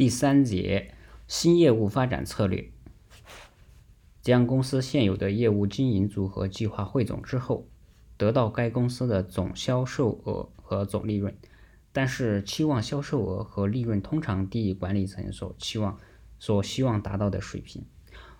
[0.00, 0.94] 第三节
[1.28, 2.70] 新业务发展策略，
[4.22, 7.68] 将公司现有的业务经营组合计划汇总之后，
[8.16, 11.36] 得到该公司的总销售额和总利润。
[11.92, 15.98] 但是期望销售额和利润通常低于管理层所期望、
[16.38, 17.84] 所希望达到的水平。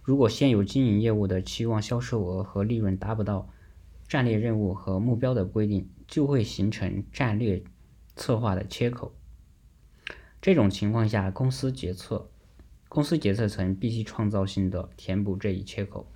[0.03, 3.51] 如果现有经营业务的期望销售额和利润达不到
[4.09, 7.63] 战略任务和目标的规定，就会形成战略
[8.17, 9.15] 策划的缺口。
[10.41, 12.31] 这种情况下，公司决策
[12.89, 16.11] 公司决策层必须创造性的填补这一缺口，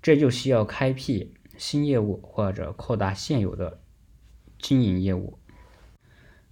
[0.00, 3.80] 这就需要开辟新业务或者扩大现有的
[4.58, 5.38] 经营业务。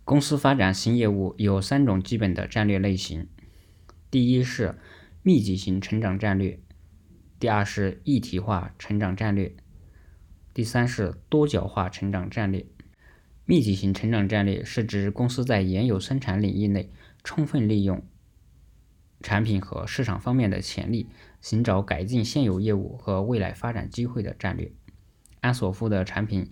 [0.04, 3.28] 公司发展新业务有三种基本的战略类型：
[4.10, 4.76] 第一是
[5.22, 6.58] 密集型成长战略；
[7.38, 9.52] 第二是一体化成长战略；
[10.52, 12.66] 第三是多角化成长战略。
[13.44, 16.90] 密集型成长战略是指公司在原有生产领域内
[17.24, 18.02] 充分利用
[19.20, 21.08] 产品和市场方面的潜力，
[21.40, 24.72] 寻找改进现有业务和未来发展机会的战略。
[25.40, 26.48] 安索夫的产品。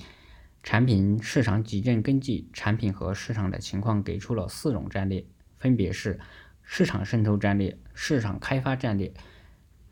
[0.62, 5.24] 产品市场矩阵根据产品和市场的情况给出了四种战略，
[5.56, 6.20] 分别是
[6.62, 9.10] 市场渗透战略、市场开发战略、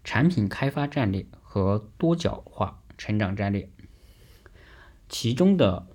[0.05, 3.71] 产品开发战略和多角化成长战略。
[5.09, 5.87] 其中的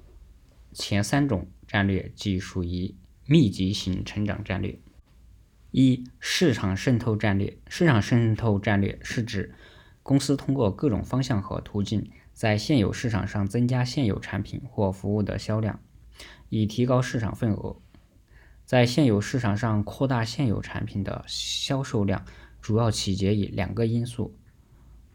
[0.74, 4.80] 前三种战略即属于密集型成长战略。
[5.72, 7.58] 一、市场渗透战略。
[7.68, 9.56] 市场渗透战略是指
[10.02, 12.10] 公司通过各种方向和途径。
[12.34, 15.80] 在现有市场上增加现有产品或服务的销量，
[16.50, 17.80] 以提高市场份额。
[18.66, 22.26] 在现有市场上扩大现有产品的销售量，
[22.60, 24.36] 主要取决于两个因素：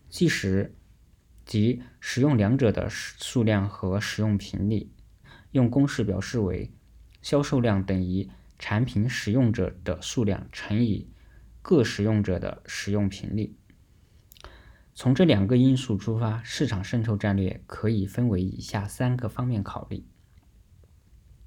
[0.08, 0.76] 即时
[1.44, 4.88] 即使用两者的数量和使用频率。
[5.58, 6.72] 用公式表示为：
[7.20, 11.10] 销售量等于产品使用者的数量乘以
[11.60, 13.56] 各使用者的使用频率。
[14.94, 20.04] 从这两个因素出发，市场渗透战略可以分为以下三个方面考虑：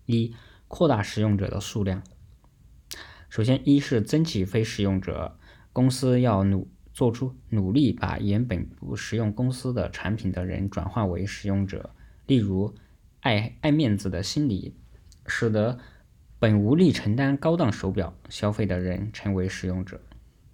[0.06, 0.35] 一、
[0.68, 2.03] 扩大使用者的数量。
[3.30, 5.38] 首先，一是增起非使用者，
[5.72, 11.96] 公司要努做出努力，把原本不使用公司的产品的人转化为使用者。
[12.28, 12.74] 例如，
[13.22, 14.76] 爱爱面子的心理，
[15.28, 15.78] 使得
[16.40, 20.02] 本无力承担高档手表消费的人成为使用者。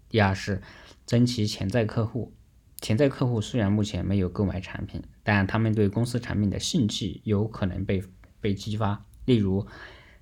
[0.09, 0.61] 第二是
[1.05, 2.33] 增其潜在客户。
[2.79, 8.03] 潜在客户虽然目前没有购买产品，但他们对公司产品的兴趣有可能被
[8.39, 9.05] 被激发。
[9.25, 9.65] 例如，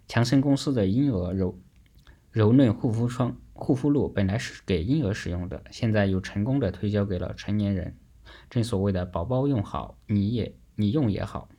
[0.08, 1.60] 强生公司的婴儿柔
[2.32, 7.98] 柔嫩护肤霜、护肤露本来是给婴儿使用的，现在又成功的推销给了成年人。
[8.50, 11.50] 正所谓的“宝宝用好，你也你用也好”。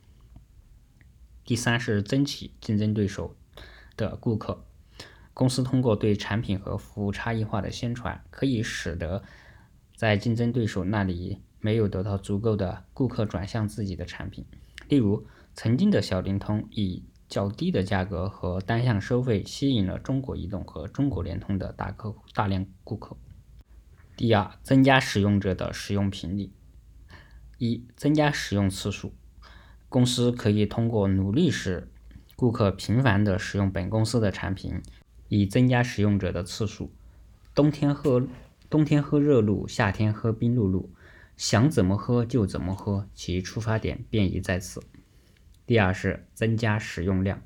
[1.46, 3.34] 第三是争取竞争对手
[3.96, 4.66] 的顾客。
[5.32, 9.22] 公司通过对产品和服务差异化的宣传，可以使得。
[9.96, 14.44] 在竞争对手那里没有得到足够的顾客转向自己的产品，
[14.88, 23.16] 例如曾经的小灵通以较低的价格和单向收费吸引了中国移动和中国联通的大客户大量顾客。
[24.16, 26.50] 第二，增加使用者的使用频率。
[27.56, 29.14] 一、增加使用次数。
[29.88, 31.88] 公司可以通过努力使
[32.34, 34.82] 顾客频繁的使用本公司的产品，
[35.28, 36.92] 以增加使用者的次数。
[37.54, 38.26] 冬天喝。
[38.68, 40.90] 冬天喝热露，夏天喝冰露露，
[41.36, 44.82] 想怎么喝就怎么喝，其出发点便已在此。
[45.64, 47.40] 第二是增加使用量，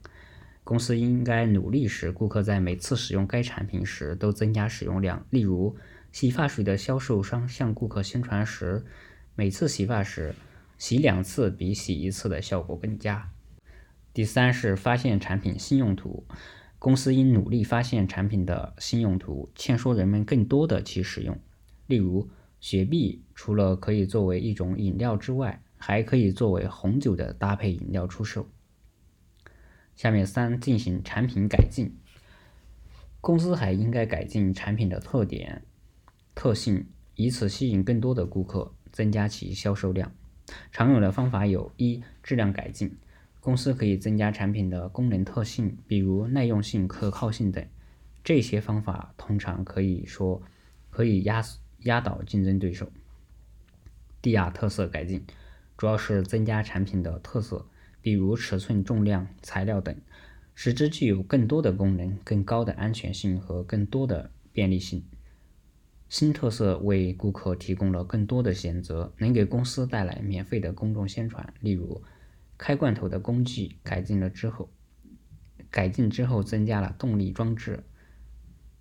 [0.65, 5.27] 公司应该努力使顾客在每次使用该产品时都增加使用量。
[5.29, 5.77] 例如，
[6.11, 8.83] 洗发水的销售商向顾客宣传时，
[9.35, 10.35] 每次洗发时
[10.81, 13.31] 洗两次比洗一次的效果更佳。
[14.15, 16.27] 第三是发现产品新用途。
[16.79, 21.39] 公司应努力发现产品的新用途，劝说人们更多的去使用。
[21.87, 22.31] 例如，
[22.61, 28.49] 雪碧除了可以作为一种饮料之外，还可以作为红酒的搭配饮料出售。
[29.95, 31.95] 下面三进行产品改进，
[33.21, 35.63] 公司还应该改进产品的特点、
[36.35, 36.87] 特性，
[37.17, 40.11] 以此吸引更多的顾客，增加其销售量。
[40.73, 42.97] 常用的方法有：一、质量改进。
[43.41, 47.65] 公司可以增加产品的功能特性，比如耐用性、可靠性等。
[48.23, 50.43] 这些方法通常可以说
[50.91, 51.43] 可以压
[51.85, 52.93] 压倒竞争对手。
[54.21, 55.25] 第二，特色改进，
[55.79, 57.67] 主要是增加产品的特色，
[58.03, 59.97] 比如尺寸、重量、材料等，
[60.55, 65.03] 使之具有更多的功能、更高的安全性和更多的便利性。
[66.11, 72.03] 新特色为顾客提供了更多的选择，能给公司带来免费的公众宣传，例如。
[72.63, 74.71] 开罐头的工具改进了之后，
[75.71, 77.85] 改进之后增加了动力装置，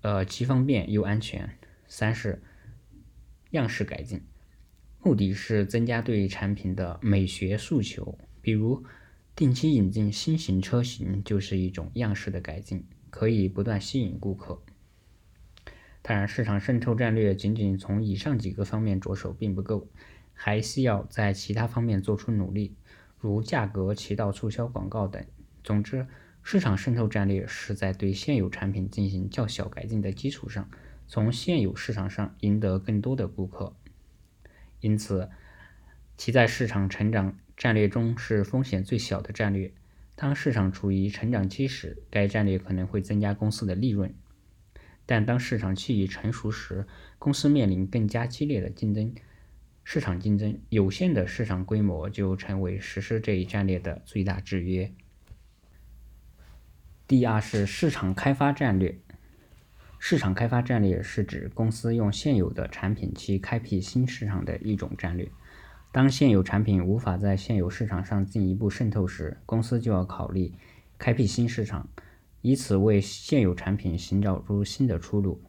[0.01, 1.49] 呃，既方便又安全。
[1.87, 2.41] 三是
[3.51, 4.21] 样式改进，
[5.01, 8.83] 目的是增加对产品的美学诉求，比如
[9.33, 14.61] 定期引进新型车型就是一种样式的改进，可以不断吸引顾客。
[16.09, 19.87] 当然，市场渗透战略仅仅从以上几个方面着手并不够，
[20.33, 22.75] 还需要在其他方面做出努力，
[23.19, 25.23] 如价格、渠道促销、广告等。
[25.63, 26.07] 总之，
[26.41, 30.67] 市场渗透战略是在对现有产品进行较小改进的基础上，
[31.07, 33.75] 从现有市场上赢得更多的顾客。
[34.79, 35.29] 因此，
[36.17, 39.71] 其在市场成长战略中是风险最小的战略。
[40.15, 44.11] 当市场处于成长期时，该战略可能会增加公司的利润。
[45.11, 46.85] 但当市场趋于成熟时，
[47.17, 49.11] 公司面临更加激烈的竞争，
[49.83, 54.93] 市场竞争有限的市场规模就成为实施这一战略的最大制约。
[57.07, 58.99] 第二是市场开发战略。
[59.97, 65.27] 市场开发战略是指公司用现有的产品去开辟新市场的一种战略。
[65.91, 70.53] 当现有产品无法在现有市场上进一步渗透时，公司就要考虑
[70.99, 71.89] 开辟新市场。
[72.41, 75.43] 以此为现有产品寻找出新的出路。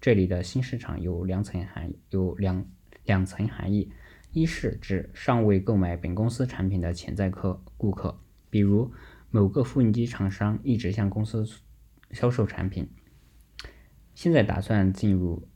[0.00, 2.64] 这里的新市场有两层含有两
[3.04, 3.90] 两层含义：
[4.32, 8.92] 一是指尚未购买本公司产品的潜在客顾客，比如
[9.30, 11.44] 某个复印机厂商一直向公司
[12.12, 12.88] 销售产品，
[14.14, 15.48] 现在打算进入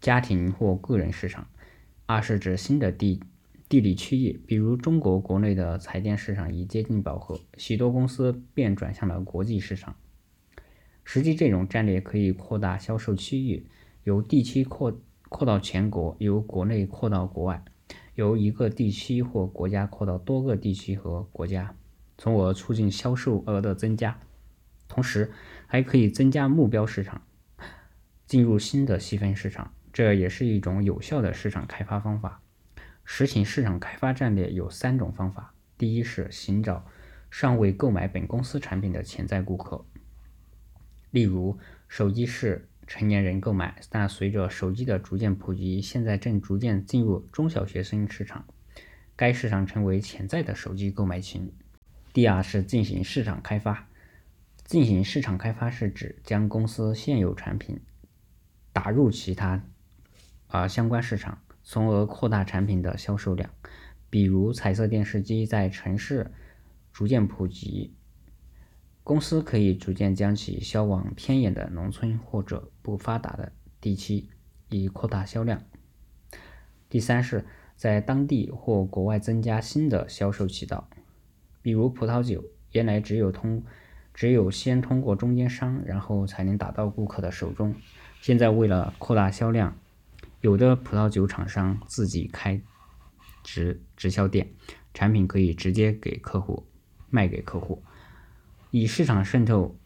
[0.00, 1.44] 家庭或个人市场；
[2.04, 3.22] 二是指新的地
[3.68, 9.96] 地理区域，比如中国国内的彩电市场已接近饱和，许多公司便转向了国际市场。
[11.10, 13.64] 实际这种战略可以扩大销售区域，
[14.04, 15.00] 由地区扩
[15.30, 17.64] 扩到全国，由国内扩到国外，
[18.14, 21.74] 由一个地区或国家扩到多个地区和国家，
[22.18, 24.20] 从而促进销售额的增加。
[24.86, 25.32] 同时，
[25.66, 27.22] 还可以增加目标市场，
[28.26, 32.42] 进入新的细分市场，这也是一种有效的市场开发方法。
[33.06, 36.84] 实行市场开发战略有三种方法：第一是寻找
[37.30, 39.86] 尚未购买本公司产品的潜在顾客。
[41.10, 41.58] 例如，
[41.88, 48.46] 手机是成年人购买，但随着手机的逐渐普及，现在正逐渐进入中小学生市场，
[49.16, 51.50] 该市场成为潜在的手机购买群。
[52.12, 53.88] 第二是进行市场开发，
[54.64, 57.80] 进行市场开发是指将公司现有产品
[58.72, 59.62] 打入其他
[60.48, 63.50] 啊相关市场，从而扩大产品的销售量。
[64.10, 66.30] 比如，彩色电视机在城市
[66.92, 67.94] 逐渐普及。
[69.08, 74.28] 公司可以逐渐将其销往偏远的农村或者不发达的地区，
[74.68, 75.62] 以扩大销量。
[76.90, 80.90] 第三是，在当地或国外增加新的销售渠道，
[81.62, 83.64] 比如葡萄酒，原来只有通，
[84.12, 87.74] 只有先通过中间商，然后才能打到顾客的手中。
[88.20, 89.74] 现在为了扩大销量，
[90.42, 92.60] 有的葡萄酒厂商自己开
[93.42, 94.50] 直直销店，
[94.92, 96.66] 产品可以直接给客户
[97.08, 97.82] 卖给客户。
[98.70, 99.76] 与市场渗透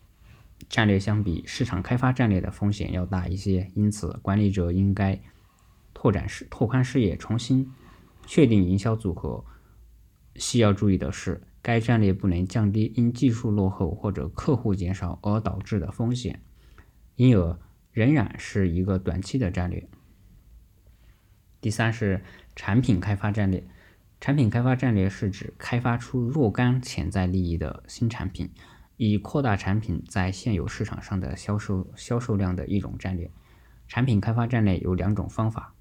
[0.68, 5.20] 战略相比，市场开发战略的风险要大一些，因此管理者应该
[5.94, 7.70] 拓展视拓宽视野，重新
[8.26, 9.44] 确定营销组合。
[10.36, 16.42] 需要注意的是，该战略不能降低因技术落后或者客户减少而导致的风险，
[17.16, 17.58] 因而
[17.92, 19.88] 仍然是一个短期的战略。
[21.60, 22.24] 第三是
[22.56, 23.64] 产品开发战略。
[24.20, 28.50] 产品开发战略是指开发出若干潜在利益的新产品，
[29.04, 33.28] 以扩大产品在现有市场上的销售销售量的一种战略。
[33.88, 35.74] 产品开发战略有两种方法：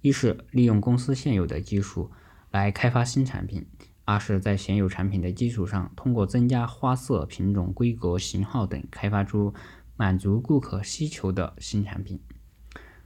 [0.00, 2.10] 一是利用公司现有的技术
[2.50, 3.62] 来开发新产品；
[4.04, 9.54] 二是在现有产品的基础上，通过增加花色、品种、规格、型号等，开发出
[9.96, 12.18] 满足顾客需求的新产品。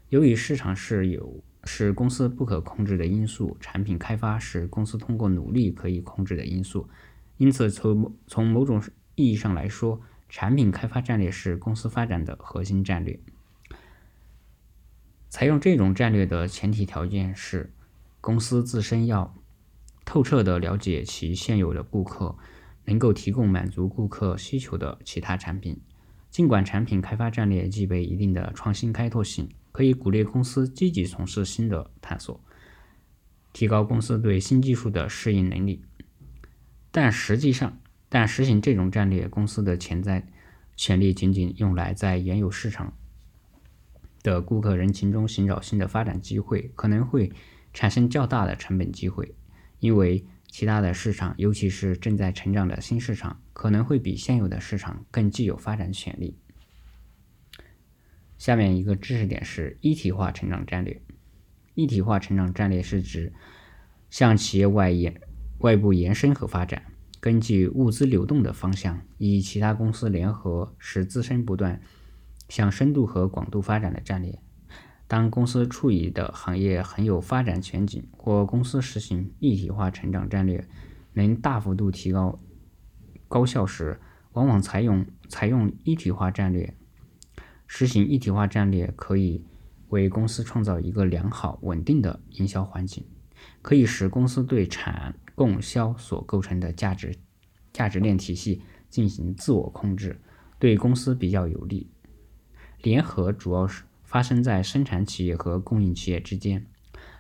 [0.09, 6.89] 由于市场是有是公司不可控制的因素，产品开发是公司通过努力可以控制的因素。
[7.37, 8.83] 因此，从从某种
[9.15, 13.19] 意义上来说，产品开发战略是公司发展的核心战略。
[15.29, 17.73] 采用这种战略的前提条件是，
[18.21, 19.35] 公司自身要
[20.05, 22.37] 透彻地了解其现有的顾客，
[22.85, 25.81] 能够提供满足顾客需求的其他产品。
[26.31, 29.49] 尽管产品开发战略具备一定的创新开拓性。
[29.73, 32.41] 可以鼓励公司积极从事新的探索，
[33.53, 35.85] 提高公司对新技术的适应能力。
[36.97, 40.27] 但实际上，但实行这种战略，公司的潜在
[40.77, 42.97] 潜力仅仅用来在原有市场
[44.23, 47.31] 的顾客人群中寻找新的发展机会，可能会
[47.75, 49.35] 产生较大的成本机会，
[49.79, 56.39] 因为其他的市场，尤其是正在成长的新市场，可能会比现有的市场更具有发展潜力。
[58.39, 61.03] 下面一个知识点是一体化成长战略。
[61.75, 63.35] 一体化成长战略是指
[64.09, 65.21] 向企业外延、
[65.59, 66.83] 外部延伸和发展，
[67.21, 71.81] 根据物资流动的方向，与其他公司联合，使自身不断
[72.49, 74.39] 向深度和广度发展的战略。
[75.09, 80.67] 当公司处于的行业很有发展前景，或公司实行一体化成长战略
[81.13, 82.39] 能大幅度提高
[83.29, 84.01] 高效时，
[84.33, 86.75] 往往采用采用一体化战略。
[87.67, 89.45] 实行一体化战略可以
[89.89, 93.05] 为公司创造一个良好稳定的营销环境，
[93.63, 97.15] 可以使公司对产供销所构成的价值
[97.73, 100.21] 价值链体系进行自我控制，
[100.59, 101.89] 对公司比较有利。
[102.83, 103.85] 联合主要是。
[104.09, 106.65] 发生在生产企业和供应企业之间，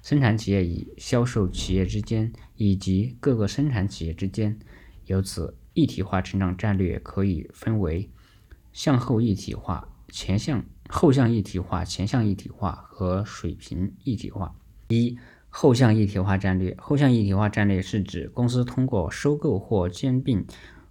[0.04, 4.56] 生产企业与销售企业之间，以及各个生产企业之间。
[5.06, 8.08] 由此，一体化成长战略可以分为
[8.72, 14.54] 向后一体化、前向后向一体化、前向一体化和水平一体化。
[14.86, 15.18] 一、
[15.58, 16.76] 后向一体化战略。
[16.78, 20.44] 后向一体化战略是指公司通过收购或兼并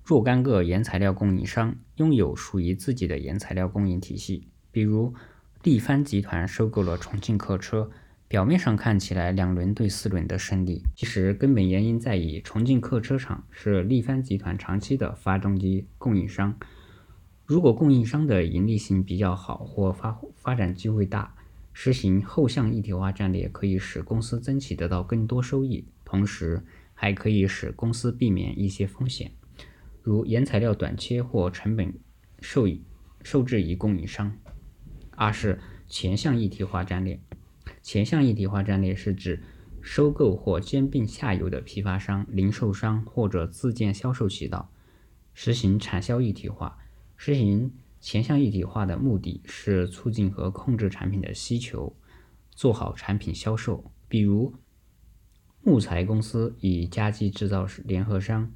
[0.04, 5.14] 若干个原材料供应商，拥有属于自己的原材料供应体系，比如。
[5.64, 7.90] 力帆集团收购了重庆客车，
[8.28, 16.56] 表面上看起来两轮对四轮的胜利，其实根本原因在于重庆客车厂是力帆集团长期的发动机供应商。
[17.46, 21.35] 如果供应商的盈利性比较好或发发展机会大，
[21.78, 26.64] 实行后向一体化战略可以使公司增企得到更多收益，同时
[26.94, 29.34] 还可以使公司避免一些风险，
[30.02, 31.94] 如原材料短缺或成本
[32.40, 32.66] 受
[33.24, 34.38] 受制于供应商。
[35.18, 37.20] 二是前向一体化战略。
[37.82, 39.44] 前向一体化战略是指
[39.82, 44.72] 收购或兼并下游的批发商、零售商或者自建销售渠道，
[45.34, 46.78] 实行产销一体化。
[47.18, 47.74] 实行
[48.06, 51.98] 前向一体化的目的是促进和控制产品的需求，
[52.52, 53.92] 做好产品销售。
[54.08, 54.54] 比如，
[55.64, 58.54] 木材公司与家具制造联合商，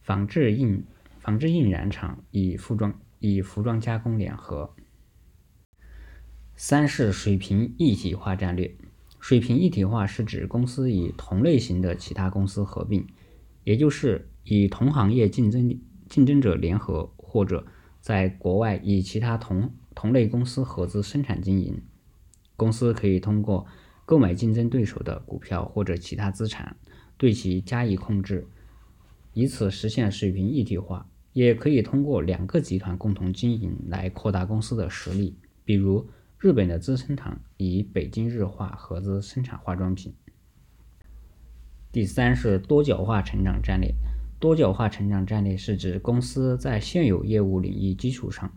[0.00, 0.84] 纺织印
[1.18, 4.76] 纺织印染厂与服装与服装加工联合。
[6.54, 8.76] 三是水平一体化战略。
[9.18, 13.04] 水平一体化是指公司与同类型的其他公司合并，
[13.64, 17.66] 也就是与同行业竞争竞争者联合，或者
[18.04, 21.80] 在国外与其他同同类公司合资生产经营。
[22.54, 23.66] 公司可以通过
[24.04, 26.76] 购买竞争对手的股票或者其他资产，
[27.16, 28.46] 对其加以控制，
[29.32, 31.08] 以此实现水平一体化。
[31.32, 36.06] 也可以通过两个集团共同经营来扩大公司的实力，比如。
[36.40, 40.12] 日本的资生堂与北京日化合资生产化妆品。
[41.90, 43.94] 第三是多角化成长战略。
[44.44, 48.52] 多角化成长战略是指公司在现有业务领域基础上，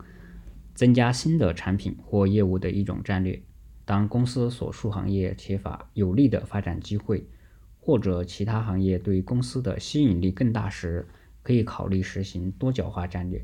[0.74, 3.40] 增加新的产品或业务的一种战略。
[3.86, 7.26] 当公司所属行业缺乏有利的发展机会，
[7.80, 11.08] 或者其他行业对公司的吸引力更大时，
[11.42, 13.42] 可以考虑实行多角化战略。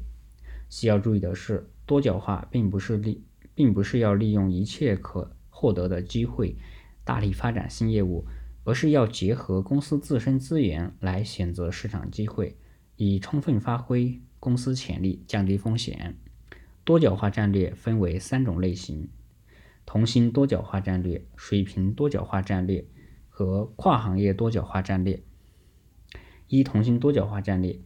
[0.69, 3.25] 需要注意的是，多角化并不是利。
[3.55, 6.57] 并不是要利用一切可获得的机会
[7.05, 8.27] 大力发展新业务，
[8.65, 12.57] 而是要结合公司自身资源来选择市场机会，
[12.97, 16.17] 以充分发挥公司潜力，降低风险。
[16.83, 19.09] 多角化战略分为三种类型：
[19.87, 22.85] 同心多角化战略、水平多角化战略
[23.29, 25.23] 和跨行业多角化战略。
[26.49, 27.79] 一、同心多角化战略。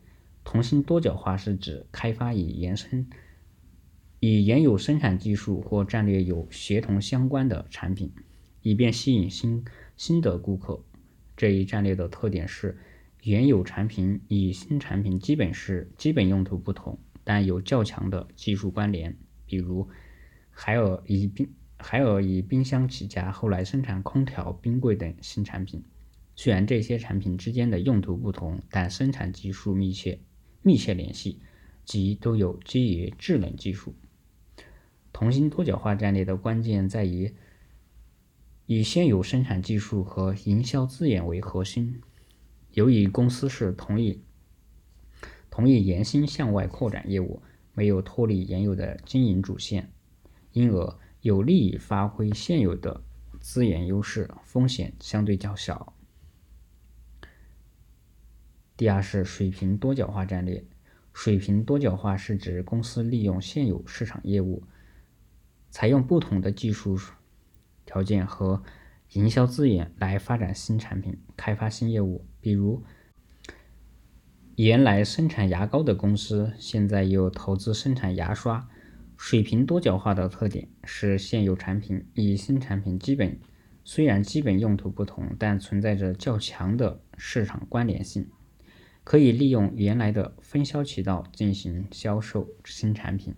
[0.45, 3.07] 同心多角化是指开发与延伸。
[4.21, 8.11] 与原有生产技术或战略有协同相关的产品，
[8.63, 9.65] 以便吸引新
[9.99, 10.83] 新的顾客。
[11.37, 12.79] 这一战略的特点是，
[13.25, 19.15] 原有产品与新产品基本是基本用途不同，但有较强的技术关联。
[19.45, 19.89] 比如，
[20.51, 25.83] 海尔以冰海尔以冰箱起家，后来生产空调、冰柜等新产品。
[26.37, 30.21] 虽然这些产品之间的用途不同，但生产技术密切
[30.63, 31.41] 密切联系，
[31.85, 33.95] 即都有基于制冷技术。
[35.13, 37.35] 同心多角化战略的关键在于
[38.71, 42.03] 以现有生产技术和营销资源为核心。
[42.73, 44.23] 由于公司是同意
[45.49, 49.91] 同意延新向外扩展业务，没有脱离原有的经营主线，
[50.53, 53.03] 因而有利于发挥现有的
[53.41, 55.95] 资源优势，风险相对较小。
[58.77, 60.63] 第二是水平多角化战略。
[61.15, 64.63] 水平多角化是指公司利用现有市场业务。
[65.71, 66.99] 采用不同的技术
[67.89, 68.63] 条件和
[69.13, 72.27] 营销资源来发展新产品、开发新业务。
[72.39, 72.85] 比如，
[74.57, 78.69] 原来生产牙膏的公司，现在又投资生产牙刷，
[79.17, 83.39] 水平多角化的特点是现有产品与新产品基本
[83.83, 88.29] 虽然基本用途不同，但存在着较强的市场关联性，
[89.03, 93.35] 可以利用原来的分销渠道进行销售新产品。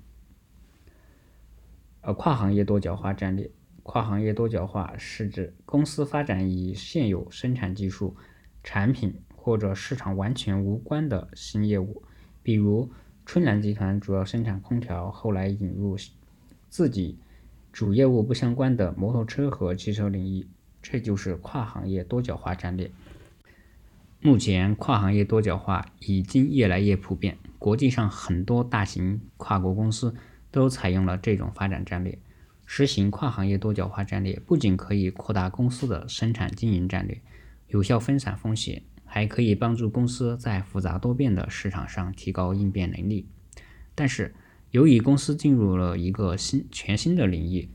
[2.01, 3.49] 呃跨行业多角化战略，
[3.83, 8.17] 跨行业多角化是指公司发展与现有生产技术、
[8.63, 12.03] 产品或者市场完全无关的新业务，
[12.43, 12.91] 比如。
[13.27, 15.97] 春兰集团主要生产空调，后来引入
[16.69, 17.17] 自己
[17.71, 20.49] 主业务不相关的摩托车和汽车领域，
[20.83, 22.91] 这就是跨行业多角化战略。
[24.21, 30.13] 目前，跨行业多角化已经越来越普遍，国际上很多大型跨国公司
[30.51, 32.19] 都采用了这种发展战略。
[32.73, 37.21] 实行跨行业多角化战略，不仅可以扩大公司的生产经营战略，
[37.67, 38.85] 有效分散风险。
[39.05, 43.27] 还可以帮助公司在复杂多变的市场上提高应变能力，
[43.97, 44.33] 但是
[44.71, 47.69] 由于公司进入了一个新全新的领域，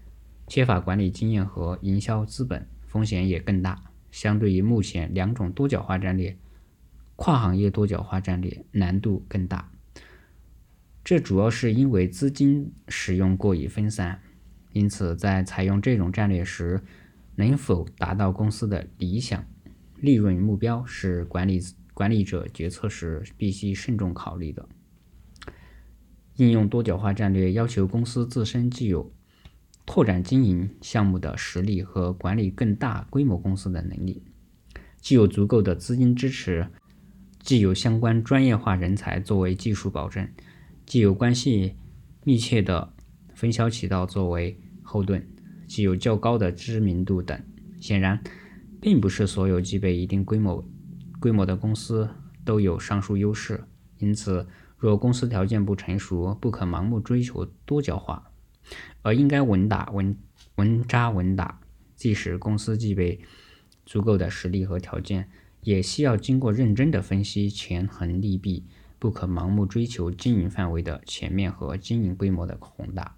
[0.47, 3.83] 缺乏管理经验和营销资本，风险也更大。
[4.11, 6.37] 相对于目前两种多角化战略，
[7.17, 9.69] 跨行业多角化战略难度更大。
[11.03, 14.21] 这主要是因为资金使用过于分散，
[14.75, 16.81] 因此在采用这种战略时，
[17.37, 19.41] 能否达到公司的理想？
[20.01, 21.61] 利润目标是管理
[21.93, 24.67] 管理者决策时必须慎重考虑的。
[26.35, 29.09] 应用多角化战略要求公司自身具有
[29.85, 34.21] 拓展经营项目的实力和管理更大规模公司的能力，
[34.99, 36.67] 既有足够的资金支持，
[37.39, 40.27] 既有相关专业化人才作为技术保证，
[40.85, 41.77] 既有关系
[42.25, 42.93] 密切的
[43.33, 45.27] 分销渠道作为后盾，
[45.67, 47.37] 具有较高的知名度等。
[47.81, 48.21] 显然。
[48.81, 50.63] 并不是所有具备一定规模
[51.19, 52.07] 规模的公司
[52.43, 53.63] 都有上述优势，
[53.97, 54.45] 因此，
[54.77, 58.29] 若公司条件不成熟，不可盲目追求多角化，
[59.01, 60.15] 而应该稳打稳
[60.57, 61.59] 稳扎稳打。
[61.95, 63.19] 即使公司具备
[63.87, 65.27] 足够的实力和条件，
[65.61, 68.65] 也需要经过认真的分析，权衡利弊，
[68.99, 73.15] 不可盲目追求经营范围的全面和经营规模的宏大。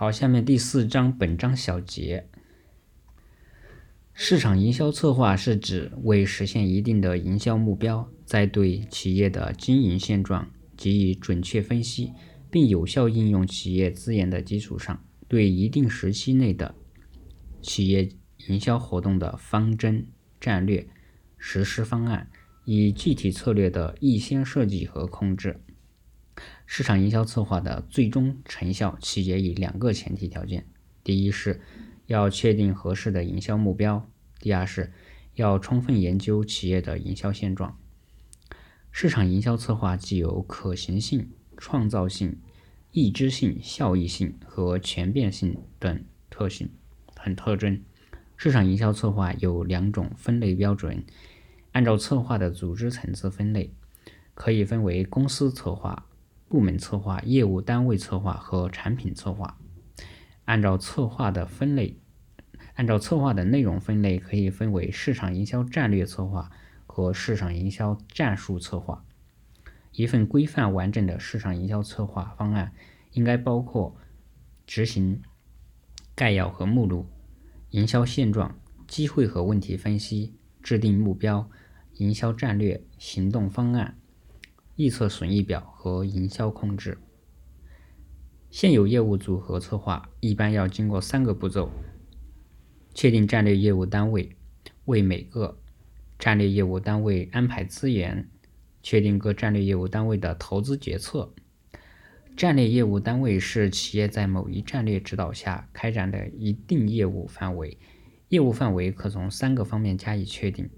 [0.00, 2.28] 好，下面第四章本章小结。
[4.12, 12.12] 市场营销策划是指为实现一定的营销目标，在对企业的经营现状给予准确分析，
[12.48, 16.76] 并有效应用企业资源的基础上，对一定时期内的
[17.60, 18.08] 企业
[18.46, 20.06] 营销活动的方针、
[20.40, 20.86] 战略、
[21.36, 22.30] 实施方案
[22.64, 25.60] 以具体策略的预先设计和控制。
[26.70, 30.66] 市场营销策划的最终成效取决于两个前提条件：
[31.02, 31.60] 第一是。
[32.06, 34.10] 要确定合适的营销目标。
[34.38, 34.94] 第二是，
[35.34, 37.78] 要充分研究企业的营销现状。
[38.90, 42.38] 市场营销策划具有可行性、创造性、
[42.92, 46.70] 易知性、效益性和全变性等特性
[47.14, 47.82] 很特征。
[48.38, 51.04] 市场营销策划有两种分类标准。
[51.72, 53.74] 按照策划的组织层次分类，
[54.32, 56.06] 可以分为公司策划、
[56.48, 59.58] 部门策划、业务单位策划和产品策划。
[60.44, 61.98] 按照策划的分类，
[62.74, 66.50] 按照策划的内容分类，可以分为市场营销战略策划
[66.86, 69.04] 和市场营销战术策划。
[69.92, 72.72] 一份规范完整的市场营销策划方案
[73.12, 73.96] 应该包括
[74.66, 75.20] 执行
[76.14, 77.06] 概要和目录、
[77.70, 81.50] 营销现状、机会和问题分析、制定目标、
[81.94, 83.97] 营销战略、行动方案、
[84.78, 86.98] 预测损益表和营销控制。
[88.48, 91.68] 现有业务组合策划一般要经过三个步骤：
[92.94, 94.36] 确定战略业务单位，
[94.84, 95.58] 为每个
[96.16, 98.30] 战略业务单位安排资源，
[98.80, 101.34] 确定各战略业务单位的投资决策。
[102.36, 107.76] 战略业务单位是企业在某一战略指导下开展的一定业务范围，
[108.28, 110.70] 业务范围可从三个方面加以确定：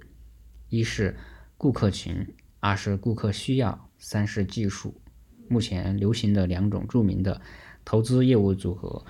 [0.70, 1.18] 一是
[1.58, 2.26] 顾客群，
[2.60, 5.00] 二是顾客需要，三是技术。
[5.48, 7.40] 目前流行的两种著名的
[7.84, 9.04] 投资业务组合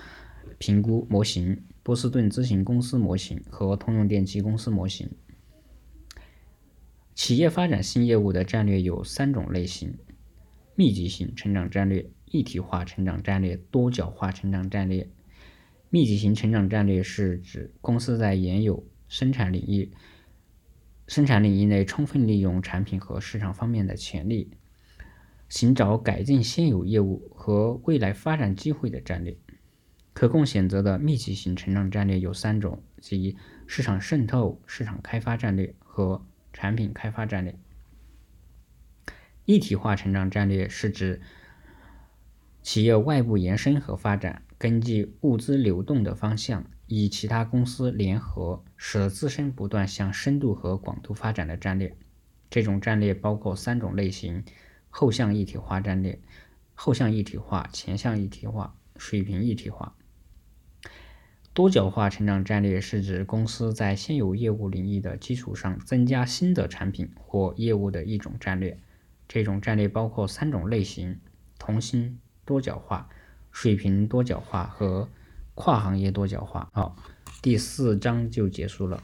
[0.58, 5.08] 评估模型：波士顿咨询公司模型和通用电气公司模型。
[7.14, 9.98] 企业发展新业务的战略有三种类型：
[10.74, 15.08] 密集型成长战略、一体化成长战略、多角化成长战略。
[15.90, 19.90] 密集型成长战略是指公司在原有生产领域
[21.08, 24.52] 生产领域内充分利用产品和市场方面的潜力。
[25.50, 29.36] 寻找改进现有业务和未来发展机会的战略，
[30.12, 33.36] 可供选择的密集型成长战略有三种，即
[33.66, 37.58] 市场渗透、市场开发战略和产品开发战略。
[39.44, 41.20] 一体化成长战略是指
[42.62, 51.96] 企业外部延伸和发展，根据物资流动的方向，与其他公司联合，使自身不断向深度和广度发展的战略。
[52.48, 54.44] 这种战略包括三种类型：
[54.90, 56.20] 后向一体化战略、
[56.74, 59.94] 后向一体化、前向一体化、水平一体化。
[61.54, 68.78] 多角化成长战略是指公司在现有业务领域的基础上增加新的产品或业务的一种战略。
[69.26, 71.20] 这种战略包括三种类型：
[71.58, 72.18] 同心。
[72.46, 73.08] 多角化、
[73.52, 75.08] 水平多角化和
[75.54, 76.68] 跨行业多角化。
[76.72, 76.96] 好，
[77.40, 79.00] 第四章就结束了。